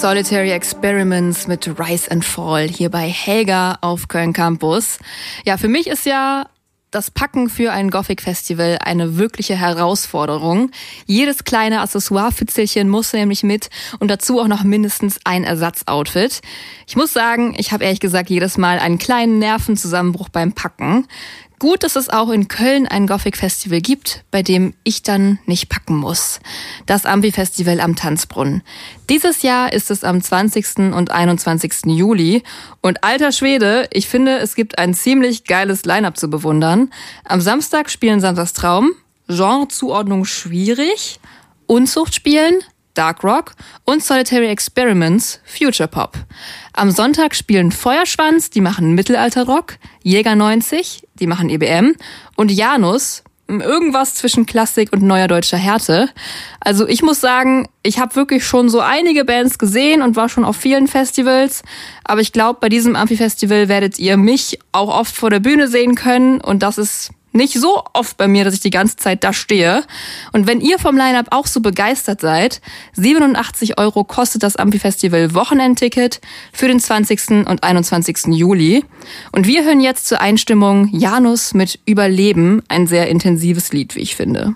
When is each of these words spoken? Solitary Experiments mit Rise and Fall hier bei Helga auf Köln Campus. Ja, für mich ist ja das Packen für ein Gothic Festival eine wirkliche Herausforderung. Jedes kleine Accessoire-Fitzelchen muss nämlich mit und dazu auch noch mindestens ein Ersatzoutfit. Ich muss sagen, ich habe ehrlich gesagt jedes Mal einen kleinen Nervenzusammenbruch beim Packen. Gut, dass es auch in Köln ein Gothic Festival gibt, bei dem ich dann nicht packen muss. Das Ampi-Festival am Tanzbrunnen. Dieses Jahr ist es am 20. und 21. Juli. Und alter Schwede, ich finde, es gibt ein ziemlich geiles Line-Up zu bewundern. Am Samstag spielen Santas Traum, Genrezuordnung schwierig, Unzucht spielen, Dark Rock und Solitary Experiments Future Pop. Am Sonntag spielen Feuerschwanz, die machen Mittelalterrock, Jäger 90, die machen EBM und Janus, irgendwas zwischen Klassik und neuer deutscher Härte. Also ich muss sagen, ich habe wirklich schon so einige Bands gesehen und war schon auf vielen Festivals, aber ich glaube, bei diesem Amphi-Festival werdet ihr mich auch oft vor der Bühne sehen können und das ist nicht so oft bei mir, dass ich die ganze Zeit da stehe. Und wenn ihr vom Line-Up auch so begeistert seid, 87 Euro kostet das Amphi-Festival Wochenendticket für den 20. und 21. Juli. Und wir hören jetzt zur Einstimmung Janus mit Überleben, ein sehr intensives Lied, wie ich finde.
Solitary 0.00 0.50
Experiments 0.50 1.46
mit 1.46 1.66
Rise 1.78 2.10
and 2.10 2.22
Fall 2.22 2.68
hier 2.68 2.90
bei 2.90 3.08
Helga 3.08 3.78
auf 3.80 4.08
Köln 4.08 4.34
Campus. 4.34 4.98
Ja, 5.46 5.56
für 5.56 5.68
mich 5.68 5.86
ist 5.86 6.04
ja 6.04 6.44
das 6.90 7.10
Packen 7.10 7.48
für 7.48 7.72
ein 7.72 7.90
Gothic 7.90 8.20
Festival 8.20 8.78
eine 8.82 9.16
wirkliche 9.16 9.56
Herausforderung. 9.56 10.70
Jedes 11.06 11.44
kleine 11.44 11.80
Accessoire-Fitzelchen 11.80 12.88
muss 12.88 13.14
nämlich 13.14 13.42
mit 13.42 13.70
und 13.98 14.10
dazu 14.10 14.38
auch 14.38 14.48
noch 14.48 14.64
mindestens 14.64 15.18
ein 15.24 15.44
Ersatzoutfit. 15.44 16.42
Ich 16.86 16.96
muss 16.96 17.12
sagen, 17.12 17.54
ich 17.56 17.72
habe 17.72 17.84
ehrlich 17.84 18.00
gesagt 18.00 18.28
jedes 18.28 18.58
Mal 18.58 18.78
einen 18.78 18.98
kleinen 18.98 19.38
Nervenzusammenbruch 19.38 20.28
beim 20.28 20.52
Packen. 20.52 21.06
Gut, 21.58 21.84
dass 21.84 21.96
es 21.96 22.10
auch 22.10 22.28
in 22.28 22.48
Köln 22.48 22.86
ein 22.86 23.06
Gothic 23.06 23.38
Festival 23.38 23.80
gibt, 23.80 24.24
bei 24.30 24.42
dem 24.42 24.74
ich 24.84 25.02
dann 25.02 25.38
nicht 25.46 25.70
packen 25.70 25.96
muss. 25.96 26.38
Das 26.84 27.06
Ampi-Festival 27.06 27.80
am 27.80 27.96
Tanzbrunnen. 27.96 28.62
Dieses 29.08 29.40
Jahr 29.40 29.72
ist 29.72 29.90
es 29.90 30.04
am 30.04 30.20
20. 30.20 30.92
und 30.92 31.10
21. 31.10 31.86
Juli. 31.86 32.42
Und 32.82 33.02
alter 33.02 33.32
Schwede, 33.32 33.88
ich 33.90 34.06
finde, 34.06 34.36
es 34.36 34.54
gibt 34.54 34.78
ein 34.78 34.92
ziemlich 34.92 35.44
geiles 35.44 35.86
Line-Up 35.86 36.18
zu 36.18 36.28
bewundern. 36.28 36.90
Am 37.24 37.40
Samstag 37.40 37.88
spielen 37.88 38.20
Santas 38.20 38.52
Traum, 38.52 38.92
Genrezuordnung 39.26 40.26
schwierig, 40.26 41.20
Unzucht 41.66 42.14
spielen, 42.14 42.60
Dark 42.96 43.22
Rock 43.22 43.52
und 43.84 44.02
Solitary 44.02 44.48
Experiments 44.48 45.40
Future 45.44 45.88
Pop. 45.88 46.16
Am 46.72 46.90
Sonntag 46.90 47.34
spielen 47.34 47.72
Feuerschwanz, 47.72 48.50
die 48.50 48.60
machen 48.60 48.94
Mittelalterrock, 48.94 49.74
Jäger 50.02 50.34
90, 50.34 51.06
die 51.14 51.26
machen 51.26 51.48
EBM 51.48 51.94
und 52.36 52.50
Janus, 52.50 53.22
irgendwas 53.48 54.14
zwischen 54.14 54.46
Klassik 54.46 54.92
und 54.92 55.02
neuer 55.02 55.28
deutscher 55.28 55.56
Härte. 55.56 56.08
Also 56.60 56.86
ich 56.88 57.02
muss 57.02 57.20
sagen, 57.20 57.68
ich 57.82 57.98
habe 57.98 58.16
wirklich 58.16 58.44
schon 58.44 58.68
so 58.68 58.80
einige 58.80 59.24
Bands 59.24 59.58
gesehen 59.58 60.02
und 60.02 60.16
war 60.16 60.28
schon 60.28 60.44
auf 60.44 60.56
vielen 60.56 60.88
Festivals, 60.88 61.62
aber 62.04 62.20
ich 62.20 62.32
glaube, 62.32 62.58
bei 62.60 62.68
diesem 62.68 62.96
Amphi-Festival 62.96 63.68
werdet 63.68 63.98
ihr 63.98 64.16
mich 64.16 64.58
auch 64.72 64.88
oft 64.88 65.14
vor 65.14 65.30
der 65.30 65.40
Bühne 65.40 65.68
sehen 65.68 65.94
können 65.94 66.40
und 66.40 66.62
das 66.62 66.78
ist 66.78 67.10
nicht 67.36 67.54
so 67.54 67.82
oft 67.92 68.16
bei 68.16 68.28
mir, 68.28 68.44
dass 68.44 68.54
ich 68.54 68.60
die 68.60 68.70
ganze 68.70 68.96
Zeit 68.96 69.24
da 69.24 69.32
stehe. 69.32 69.84
Und 70.32 70.46
wenn 70.46 70.60
ihr 70.60 70.78
vom 70.78 70.96
Line-Up 70.96 71.28
auch 71.30 71.46
so 71.46 71.60
begeistert 71.60 72.20
seid, 72.20 72.60
87 72.94 73.78
Euro 73.78 74.04
kostet 74.04 74.42
das 74.42 74.56
Amphi-Festival 74.56 75.34
Wochenendticket 75.34 76.20
für 76.52 76.68
den 76.68 76.80
20. 76.80 77.46
und 77.46 77.62
21. 77.62 78.26
Juli. 78.28 78.84
Und 79.32 79.46
wir 79.46 79.64
hören 79.64 79.80
jetzt 79.80 80.06
zur 80.08 80.20
Einstimmung 80.20 80.88
Janus 80.92 81.54
mit 81.54 81.78
Überleben, 81.86 82.62
ein 82.68 82.86
sehr 82.86 83.08
intensives 83.08 83.72
Lied, 83.72 83.94
wie 83.96 84.00
ich 84.00 84.16
finde. 84.16 84.54